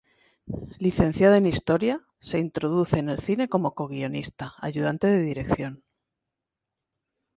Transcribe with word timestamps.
Licenciada 0.79 1.37
en 1.37 1.45
historia, 1.45 2.01
se 2.19 2.39
introduce 2.39 2.97
en 2.97 3.09
el 3.09 3.19
cine 3.19 3.47
como 3.47 3.75
coguionista, 3.75 4.55
ayudante 4.57 5.05
de 5.05 5.21
dirección. 5.21 5.83